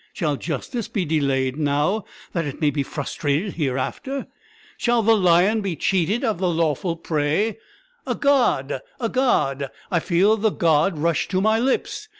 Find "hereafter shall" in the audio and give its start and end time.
3.53-5.03